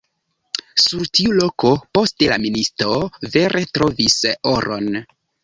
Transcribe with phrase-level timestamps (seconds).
[0.83, 2.89] Sur tiu loko poste la ministo
[3.37, 4.19] vere trovis
[4.57, 4.91] oron.